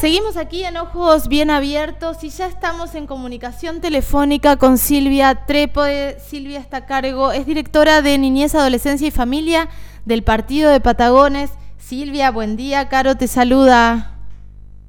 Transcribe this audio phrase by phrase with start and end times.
[0.00, 6.18] Seguimos aquí en Ojos Bien Abiertos y ya estamos en comunicación telefónica con Silvia Trépoe.
[6.20, 9.68] Silvia está a cargo, es directora de Niñez, Adolescencia y Familia
[10.04, 11.50] del Partido de Patagones.
[11.78, 12.88] Silvia, buen día.
[12.88, 14.12] Caro te saluda.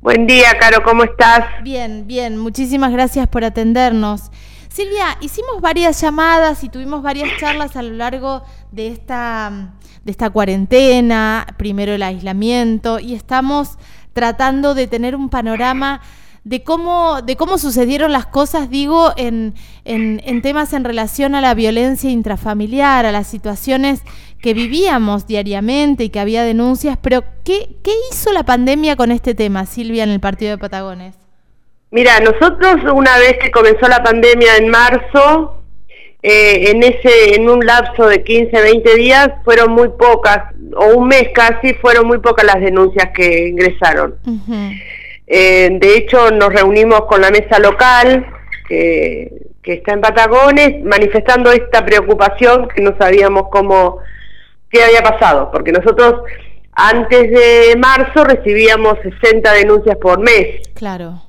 [0.02, 1.44] Buen día, Caro, ¿cómo estás?
[1.64, 2.38] Bien, bien.
[2.38, 4.30] Muchísimas gracias por atendernos.
[4.70, 9.74] Silvia, hicimos varias llamadas y tuvimos varias charlas a lo largo de esta,
[10.04, 13.80] de esta cuarentena, primero el aislamiento, y estamos
[14.14, 16.02] tratando de tener un panorama
[16.44, 19.54] de cómo, de cómo sucedieron las cosas, digo, en,
[19.86, 24.02] en, temas en relación a la violencia intrafamiliar, a las situaciones
[24.42, 29.36] que vivíamos diariamente y que había denuncias, pero ¿qué, qué hizo la pandemia con este
[29.36, 31.16] tema, Silvia, en el Partido de Patagones?
[31.92, 35.59] Mira, nosotros una vez que comenzó la pandemia en marzo,
[36.22, 41.08] eh, en ese en un lapso de 15, 20 días fueron muy pocas, o un
[41.08, 44.16] mes casi, fueron muy pocas las denuncias que ingresaron.
[45.28, 48.26] Eh, de hecho, nos reunimos con la mesa local,
[48.68, 54.00] que, que está en Patagones, manifestando esta preocupación que no sabíamos cómo,
[54.70, 56.24] qué había pasado, porque nosotros
[56.74, 60.68] antes de marzo recibíamos 60 denuncias por mes.
[60.76, 61.29] Claro.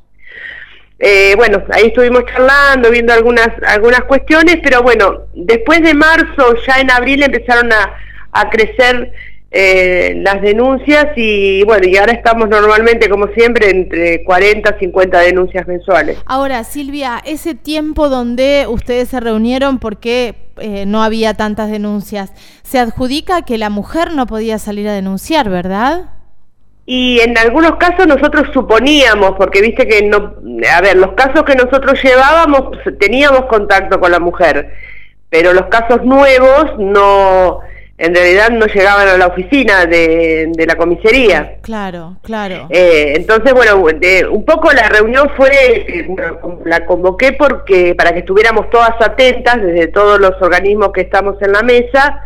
[1.01, 6.79] Eh, bueno, ahí estuvimos charlando, viendo algunas, algunas cuestiones, pero bueno, después de marzo, ya
[6.79, 7.95] en abril empezaron a,
[8.33, 9.11] a crecer
[9.51, 15.21] eh, las denuncias y bueno, y ahora estamos normalmente, como siempre, entre 40 y 50
[15.21, 16.19] denuncias mensuales.
[16.27, 22.33] Ahora, Silvia, ese tiempo donde ustedes se reunieron, porque eh, no había tantas denuncias?
[22.63, 26.11] Se adjudica que la mujer no podía salir a denunciar, ¿verdad?
[26.93, 30.35] Y en algunos casos nosotros suponíamos, porque viste que no,
[30.75, 34.75] a ver, los casos que nosotros llevábamos teníamos contacto con la mujer,
[35.29, 37.61] pero los casos nuevos no,
[37.97, 41.59] en realidad no llegaban a la oficina de, la comisaría.
[41.63, 42.67] Claro, claro.
[42.71, 43.77] Eh, entonces, bueno,
[44.33, 46.09] un poco la reunión fue,
[46.65, 51.53] la convoqué porque para que estuviéramos todas atentas, desde todos los organismos que estamos en
[51.53, 52.25] la mesa,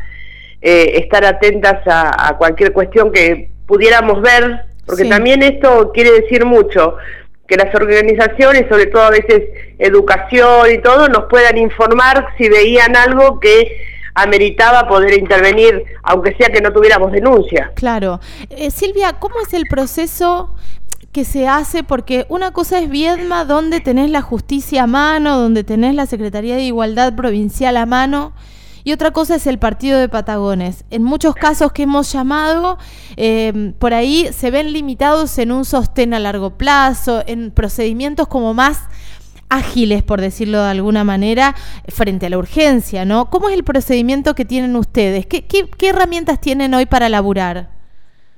[0.62, 6.96] eh, estar atentas a cualquier cuestión que pudiéramos ver, porque también esto quiere decir mucho,
[7.48, 9.42] que las organizaciones, sobre todo a veces
[9.78, 13.76] educación y todo, nos puedan informar si veían algo que
[14.14, 17.72] ameritaba poder intervenir, aunque sea que no tuviéramos denuncia.
[17.74, 18.20] Claro.
[18.50, 20.54] Eh, Silvia, ¿cómo es el proceso
[21.10, 21.82] que se hace?
[21.82, 26.54] Porque una cosa es Viedma, donde tenés la justicia a mano, donde tenés la Secretaría
[26.54, 28.34] de Igualdad Provincial a mano,
[28.84, 30.84] y otra cosa es el partido de Patagones.
[30.90, 32.78] En muchos casos que hemos llamado,
[33.16, 38.52] em, por ahí se ven limitados en un sostén a largo plazo, en procedimientos como
[38.52, 38.82] más
[39.48, 41.54] ágiles, por decirlo de alguna manera,
[41.88, 43.30] frente a la urgencia, ¿no?
[43.30, 45.26] ¿Cómo es el procedimiento que tienen ustedes?
[45.26, 47.68] ¿Qué, qué, herramientas tienen hoy para laburar?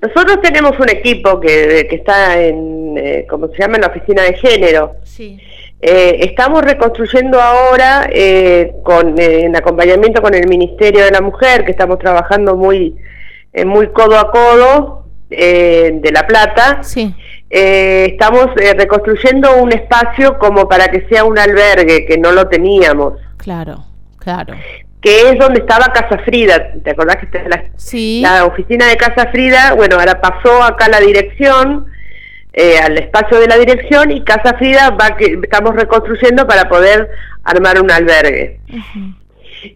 [0.01, 4.23] Nosotros tenemos un equipo que, que está en, eh, como se llama, en la oficina
[4.23, 4.97] de género.
[5.03, 5.41] Sí.
[5.81, 11.65] Eh, estamos reconstruyendo ahora, eh, con, eh, en acompañamiento con el Ministerio de la Mujer,
[11.65, 12.97] que estamos trabajando muy,
[13.65, 16.83] muy codo a codo, de La Plata.
[16.83, 17.15] Sí.
[17.49, 23.15] estamos reconstruyendo un espacio como para que sea un albergue, que no lo teníamos.
[23.37, 23.85] Claro,
[24.19, 24.55] claro.
[25.01, 26.73] Que es donde estaba Casa Frida.
[26.83, 28.21] ¿Te acordás que la, sí.
[28.23, 29.75] la oficina de Casa Frida?
[29.75, 31.87] Bueno, ahora pasó acá la dirección
[32.57, 37.09] eh, al espacio de la dirección y Casa Frida va que estamos reconstruyendo para poder
[37.45, 38.61] armar un albergue.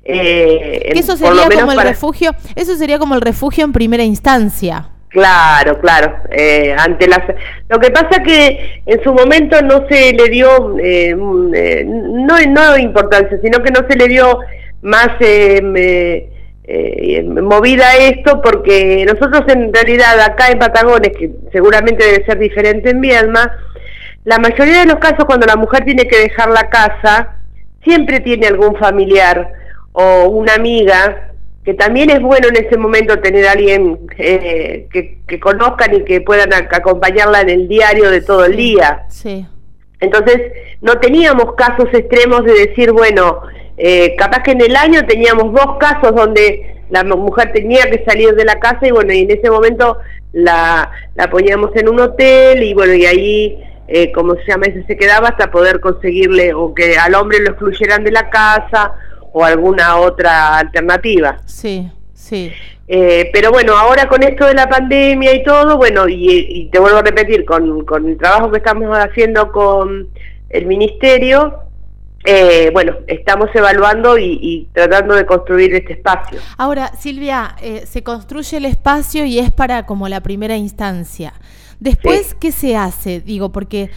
[0.04, 4.88] Eh, eso sería como el refugio, eso sería como el refugio en primera instancia.
[5.10, 6.16] Claro, claro.
[6.30, 7.20] Eh, ante las,
[7.68, 13.38] lo que pasa que en su momento no se le dio, eh, no, no importancia,
[13.42, 14.38] sino que no se le dio
[14.82, 16.29] más eh,
[17.24, 23.00] movida esto porque nosotros en realidad acá en Patagones, que seguramente debe ser diferente en
[23.00, 23.52] Viedma,
[24.24, 27.36] la mayoría de los casos cuando la mujer tiene que dejar la casa,
[27.82, 29.52] siempre tiene algún familiar
[29.92, 31.30] o una amiga,
[31.64, 36.20] que también es bueno en ese momento tener a alguien eh, que, conozcan y que
[36.20, 39.04] puedan acompañarla en el diario de todo el día.
[39.08, 39.46] Sí.
[40.00, 40.40] Entonces,
[40.80, 43.42] no teníamos casos extremos de decir, bueno,
[43.82, 48.34] eh, capaz que en el año teníamos dos casos donde la mujer tenía que salir
[48.34, 49.96] de la casa y bueno, y en ese momento
[50.32, 54.84] la, la poníamos en un hotel y bueno, y ahí, eh, como se llama, ese
[54.84, 58.92] se quedaba hasta poder conseguirle o que al hombre lo excluyeran de la casa
[59.32, 61.38] o alguna otra alternativa.
[61.46, 62.52] Sí, sí.
[62.86, 66.80] Eh, pero bueno, ahora con esto de la pandemia y todo, bueno, y, y te
[66.80, 70.08] vuelvo a repetir, con, con el trabajo que estamos haciendo con
[70.50, 71.69] el ministerio,
[72.24, 76.38] eh, bueno, estamos evaluando y, tratando de construir este espacio.
[76.58, 81.32] Ahora, Silvia, eh, se construye el espacio y es para como la primera instancia.
[81.80, 83.22] Después, ¿qué se hace?
[83.22, 83.88] Digo, porque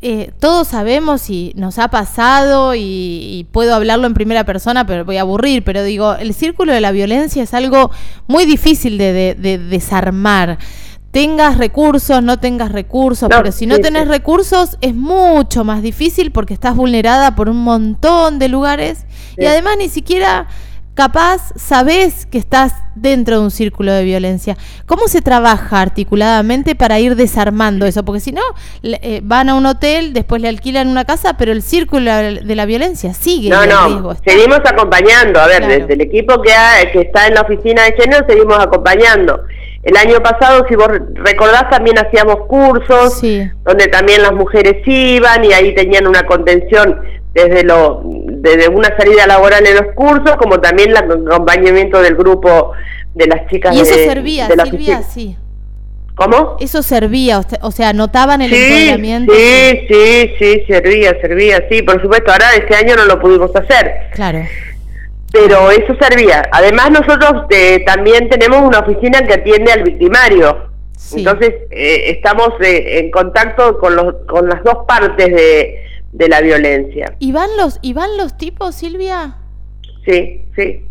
[0.00, 5.18] eh, todos sabemos y nos ha pasado y, puedo hablarlo en primera persona, pero voy
[5.18, 7.92] a aburrir, pero digo, el círculo de la violencia es algo
[8.26, 9.36] muy difícil de,
[9.70, 10.58] desarmar
[11.12, 16.54] tengas recursos, no tengas recursos, pero si no tenés recursos es mucho más difícil porque
[16.54, 19.04] estás vulnerada por un montón de lugares
[19.36, 20.48] y además ni siquiera
[20.94, 24.56] capaz sabes que estás dentro de un círculo de violencia.
[24.86, 28.04] ¿Cómo se trabaja articuladamente para ir desarmando eso?
[28.04, 28.42] Porque si no,
[28.82, 32.66] eh, van a un hotel, después le alquilan una casa, pero el círculo de la
[32.66, 33.48] violencia sigue.
[33.48, 35.40] No, no, seguimos acompañando.
[35.40, 36.52] A ver, desde el equipo que,
[36.92, 39.40] que está en la oficina de género, seguimos acompañando.
[39.82, 43.20] El año pasado, si vos recordás, también hacíamos cursos
[43.64, 47.00] donde también las mujeres iban y ahí tenían una contención
[47.34, 52.72] desde lo desde una salida laboral en los cursos como también el acompañamiento del grupo
[53.14, 55.36] de las chicas y eso servía Silvia sí
[56.14, 56.56] ¿Cómo?
[56.60, 58.92] Eso servía, o sea, notaban el sí,
[59.32, 62.30] Sí, sí, sí, servía, servía, sí, por supuesto.
[62.30, 64.10] Ahora este año no lo pudimos hacer.
[64.12, 64.40] Claro.
[65.32, 66.42] Pero eso servía.
[66.52, 70.70] Además nosotros eh, también tenemos una oficina que atiende al victimario.
[71.14, 75.82] Entonces eh, estamos eh, en contacto con, los, con las dos partes de,
[76.12, 77.14] de la violencia.
[77.18, 79.36] ¿Y van los, ¿Y van los tipos, Silvia?
[80.04, 80.84] Sí, sí,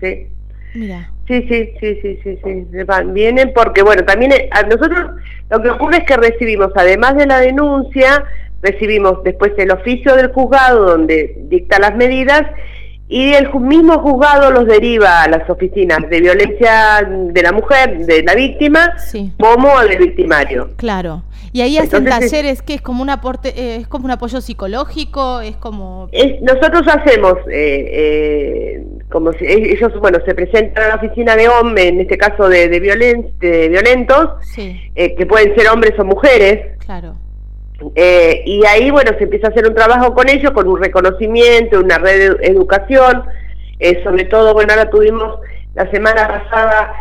[0.00, 0.26] sí.
[0.74, 1.10] Mira.
[1.26, 5.10] Sí, sí, sí, sí, sí, sí, van, vienen porque, bueno, también eh, a nosotros
[5.50, 8.24] lo que ocurre es que recibimos, además de la denuncia,
[8.62, 12.42] recibimos después el oficio del juzgado donde dicta las medidas
[13.08, 18.22] y el mismo juzgado los deriva a las oficinas de violencia de la mujer, de
[18.22, 18.94] la víctima,
[19.38, 20.70] como al victimario.
[20.76, 21.22] Claro.
[21.52, 25.40] Y ahí hacen talleres que es como un aporte, eh, es como un apoyo psicológico,
[25.40, 26.10] es como.
[26.42, 31.86] nosotros hacemos, eh, eh, como si ellos, bueno, se presentan a la oficina de hombres,
[31.86, 36.76] en este caso de, de, violentos, que pueden ser hombres o mujeres.
[36.84, 37.16] Claro.
[37.94, 41.98] Y ahí, bueno, se empieza a hacer un trabajo con ellos, con un reconocimiento, una
[41.98, 43.24] red de educación.
[44.02, 45.40] sobre todo, bueno, ahora tuvimos
[45.74, 46.94] la semana pasada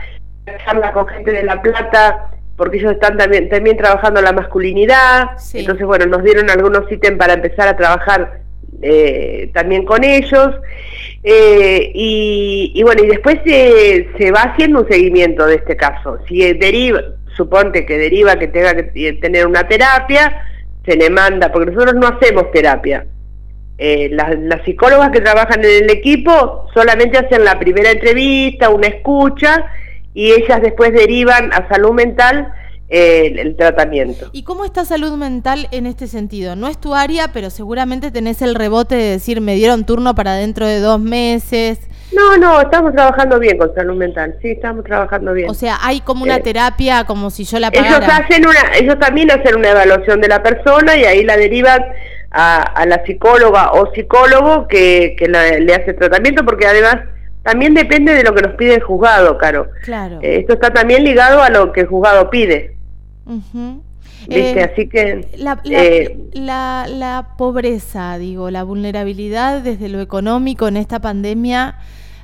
[0.66, 5.86] charla con gente de La Plata porque ellos están también, también trabajando la masculinidad, entonces
[5.86, 8.42] bueno, nos dieron algunos ítems para empezar a trabajar
[8.82, 10.56] eh, también con ellos,
[11.24, 16.52] eh, y, bueno, y después se, se va haciendo un seguimiento de este caso, si
[16.54, 17.02] deriva,
[17.36, 20.42] suponte que deriva que tenga que tener una terapia,
[20.88, 23.06] se le manda, porque nosotros no hacemos terapia.
[23.78, 28.88] Eh, las, las psicólogas que trabajan en el equipo solamente hacen la primera entrevista, una
[28.88, 29.68] escucha,
[30.14, 32.52] y ellas después derivan a salud mental
[32.90, 34.30] el, tratamiento.
[34.32, 36.56] ¿Y cómo está salud mental en este sentido?
[36.56, 40.36] No es tu área, pero seguramente tenés el rebote de decir, me dieron turno para
[40.36, 41.80] dentro de dos meses.
[42.14, 45.50] No, no, estamos trabajando bien con salud mental, sí, estamos trabajando bien.
[45.50, 47.98] O sea, hay como una eh, terapia, como si yo la pagara.
[47.98, 51.82] Ellos, hacen una, ellos también hacen una evaluación de la persona y ahí la derivan
[52.32, 56.98] a, la psicóloga o psicólogo que, que le hace tratamiento, porque además
[57.44, 59.70] también depende de lo que nos pide el juzgado, Caro.
[59.84, 60.20] Claro.
[60.22, 62.77] Eh, esto está también ligado a lo que el juzgado pide.
[64.28, 64.52] ¿Viste?
[64.52, 65.28] Eh, Así que...
[65.66, 71.76] Eh, la, la, pobreza, digo, la vulnerabilidad desde lo económico en esta pandemia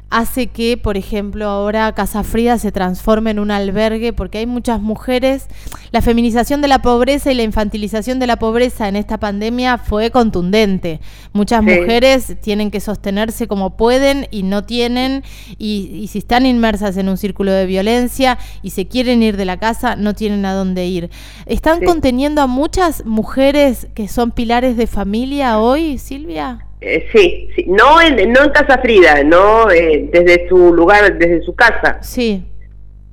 [0.10, 4.80] hace que, por ejemplo, ahora Casa Frida se transforme en un albergue porque hay muchas
[4.80, 5.48] mujeres.
[5.92, 10.12] La feminización de la pobreza y la infantilización de la pobreza en esta pandemia fue
[10.12, 11.00] contundente.
[11.34, 15.24] Muchas mujeres tienen que sostenerse como pueden y no tienen,
[15.58, 19.58] y, si están inmersas en un círculo de violencia y se quieren ir de la
[19.58, 21.10] casa, no tienen a dónde ir.
[21.46, 26.66] ¿Están conteniendo a muchas mujeres que son pilares de familia hoy, Silvia?
[26.86, 31.42] Eh, sí, sí, no en, no en Casa Frida, no eh, desde su lugar, desde
[31.42, 32.00] su casa.
[32.02, 32.46] Sí.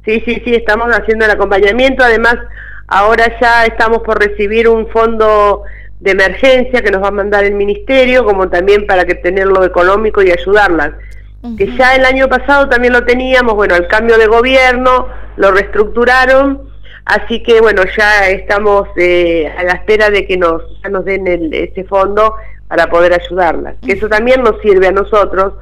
[0.04, 2.02] Sí, sí, sí, estamos haciendo el acompañamiento.
[2.02, 2.34] Además,
[2.88, 5.62] ahora ya estamos por recibir un fondo
[6.00, 10.20] de emergencia que nos va a mandar el ministerio, como también para que tenerlo económico
[10.20, 10.92] y ayudarlas.
[11.56, 16.68] Que ya el año pasado también lo teníamos, bueno, el cambio de gobierno lo reestructuraron,
[17.06, 21.26] así que bueno, ya estamos eh, a la espera de que nos, ya nos den
[21.26, 22.34] el, ese fondo
[22.70, 23.74] para poder ayudarlas.
[23.84, 25.54] Que eso también nos sirve a nosotros,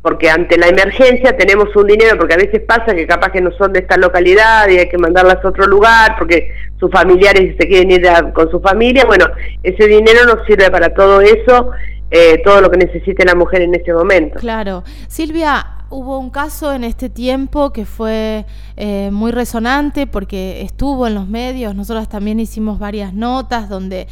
[0.00, 3.50] porque ante la emergencia tenemos un dinero, porque a veces pasa que capaz que no
[3.50, 7.66] son de esta localidad y hay que mandarlas a otro lugar, porque sus familiares se
[7.66, 9.26] quieren ir con su familia, bueno,
[9.64, 11.72] ese dinero nos sirve para todo eso,
[12.12, 14.38] eh, todo lo que necesite la mujer en este momento.
[14.38, 14.84] Claro.
[15.08, 18.44] Silvia, hubo un caso en este tiempo que fue
[18.76, 24.06] eh, muy resonante porque estuvo en los medios, nosotros también hicimos varias notas donde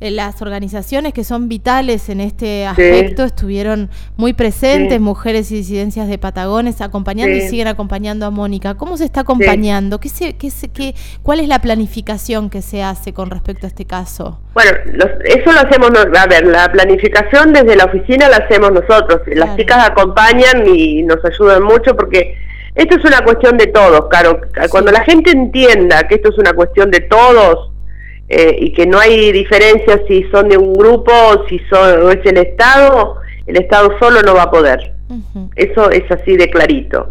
[0.00, 6.18] las organizaciones que son vitales en este aspecto estuvieron muy presentes, mujeres y disidencias de
[6.18, 8.74] Patagones, acompañando y siguen acompañando a Mónica.
[8.74, 9.98] ¿Cómo se está acompañando?
[10.00, 13.68] ¿Qué se, qué se, qué, ¿Cuál es la planificación que se hace con respecto a
[13.68, 14.38] este caso?
[14.54, 14.70] Bueno,
[15.24, 19.20] eso lo hacemos, a ver, la planificación desde la oficina la hacemos nosotros.
[19.26, 22.36] Las chicas acompañan y nos ayudan mucho porque
[22.74, 24.40] esto es una cuestión de todos, claro.
[24.70, 27.70] Cuando la gente entienda que esto es una cuestión de todos
[28.28, 32.24] eh, y que no hay diferencia si son de un grupo o si son, es
[32.24, 33.16] el Estado,
[33.46, 34.92] el Estado solo no va a poder.
[35.54, 37.10] Eso es así de clarito.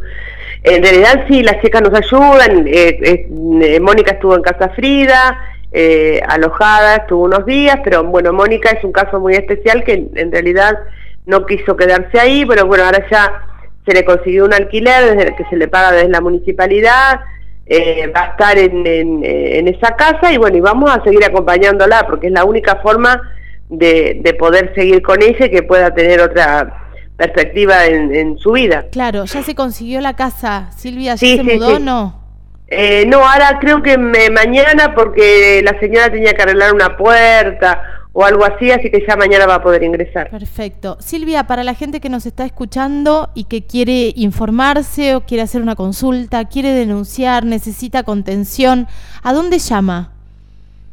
[0.63, 2.67] En realidad sí, las chicas nos ayudan.
[2.67, 5.39] Eh, eh, Mónica estuvo en Casa Frida,
[5.72, 10.31] eh, alojada, estuvo unos días, pero bueno, Mónica es un caso muy especial que en,
[10.31, 10.79] realidad
[11.27, 13.43] no quiso quedarse ahí, pero bueno, ahora ya
[13.86, 17.19] se le consiguió un alquiler desde que se le paga desde la municipalidad,
[17.67, 22.05] eh, va a estar en, en, esa casa y bueno, y vamos a seguir acompañándola
[22.07, 23.22] porque es la única forma
[23.69, 26.86] de, de poder seguir con ella y que pueda tener otra
[27.17, 28.86] perspectiva en, su vida.
[28.91, 32.22] Claro, ya se consiguió la casa, Silvia, ¿ya se mudó o no?
[32.67, 37.94] Eh, no, ahora creo que me, mañana porque la señora tenía que arreglar una puerta
[38.17, 40.29] o algo así, así que ya mañana va a poder ingresar.
[40.29, 40.95] Perfecto.
[41.01, 45.62] Silvia, para la gente que nos está escuchando y que quiere informarse o quiere hacer
[45.62, 48.88] una consulta, quiere denunciar, necesita contención,
[49.22, 50.13] ¿a dónde llama?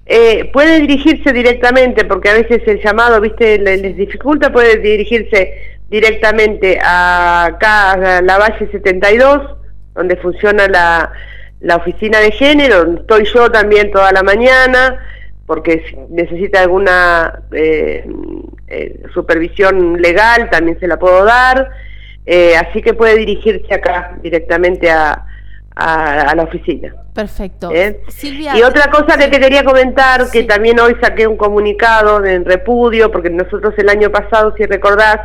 [0.05, 6.81] Eh, puede dirigirse directamente, porque a veces el llamado, viste, les dificulta, puede dirigirse directamente
[6.83, 9.59] a acá, a la Valle 72,
[9.95, 11.13] donde funciona la,
[11.61, 14.99] la oficina de género, estoy yo también toda la mañana,
[15.47, 18.07] porque si necesita alguna eh,
[18.69, 21.71] eh, supervisión legal también se la puedo dar,
[22.25, 25.27] eh, así que puede dirigirse acá directamente a,
[25.75, 26.95] a, la oficina.
[27.13, 27.71] Perfecto.
[27.75, 33.11] y otra cosa que te quería comentar, que también hoy saqué un comunicado en repudio,
[33.11, 35.19] porque nosotros el año pasado, si recordás,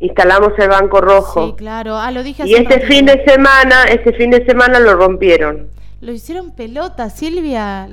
[0.00, 1.48] instalamos el Banco Rojo.
[1.48, 1.96] Sí, claro.
[1.96, 5.68] Ah, lo dije y este fin de semana, este fin de semana lo rompieron.
[6.00, 7.88] Lo hicieron pelota, Silvia,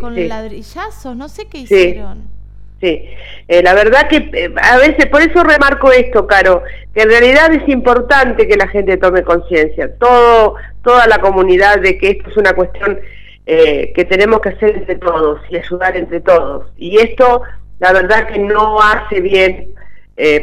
[0.00, 2.38] con ladrillazos, no sé qué hicieron.
[2.80, 3.04] Sí,
[3.48, 6.62] eh, la verdad que eh, a veces, por eso remarco esto, Caro,
[6.94, 11.98] que en realidad es importante que la gente tome conciencia, todo, toda la comunidad de
[11.98, 13.00] que esto es una cuestión
[13.46, 16.66] eh, que tenemos que hacer entre todos y ayudar entre todos.
[16.76, 17.42] Y esto,
[17.80, 19.74] la verdad que no hace bien,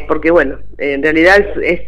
[0.08, 1.82] porque bueno, en realidad es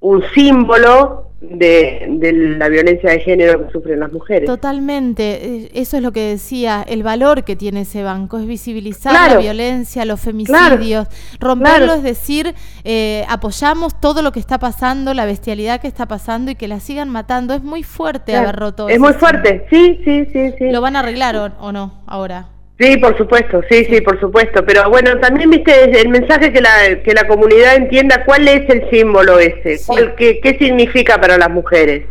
[0.00, 4.46] un símbolo de, la violencia de género que sufren las mujeres.
[4.46, 9.12] Totalmente, eh, eso es lo que decía, el valor que tiene ese banco, es visibilizar
[9.12, 11.06] la violencia, los femicidios,
[11.38, 12.54] romperlo es decir,
[12.84, 16.80] eh, apoyamos todo lo que está pasando, la bestialidad que está pasando y que la
[16.80, 18.88] sigan matando, es muy fuerte haber roto.
[18.88, 20.70] Es muy fuerte, sí, sí, sí, sí.
[20.70, 22.57] ¿Lo van a arreglar o no ahora?
[22.78, 24.64] Sí, por supuesto, sí, sí, por supuesto.
[24.64, 28.88] Pero bueno, también viste el mensaje que la, que la comunidad entienda cuál es el
[28.88, 29.80] símbolo ese,
[30.16, 32.04] qué, qué, significa para las mujeres.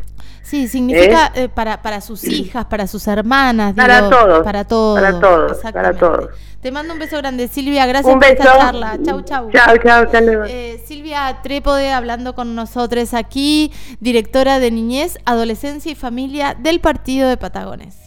[0.44, 1.44] Sí, significa ¿Eh?
[1.44, 3.76] Eh, para, para sus hijas, para sus hermanas.
[3.76, 4.44] Para todos.
[4.44, 5.00] Para todos.
[5.00, 5.58] Para todos.
[5.58, 6.30] Para todos.
[6.62, 7.86] Te mando un beso grande, Silvia.
[7.86, 8.98] Gracias por esta charla.
[9.04, 9.50] Chau, chau.
[9.52, 10.44] Chau, chau.
[10.48, 13.72] Eh, Silvia Trépode hablando con nosotros aquí,
[14.02, 18.07] directora de Niñez, Adolescencia y Familia del Partido de Patagones.